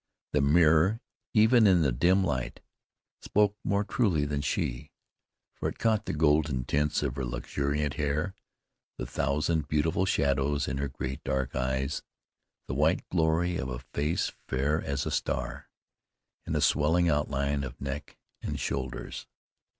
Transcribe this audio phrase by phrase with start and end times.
[0.33, 0.99] The mirror,
[1.35, 2.59] even in the dim light,
[3.21, 4.89] spoke more truly than she,
[5.53, 8.33] for it caught the golden tints of her luxuriant hair,
[8.97, 12.01] the thousand beautiful shadows in her great, dark eyes,
[12.67, 15.69] the white glory of a face fair as a star,
[16.47, 19.27] and the swelling outline of neck and shoulders.